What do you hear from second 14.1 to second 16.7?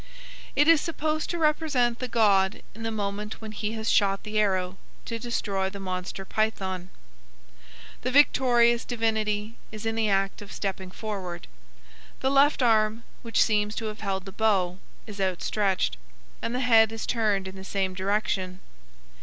the bow, is outstretched, and the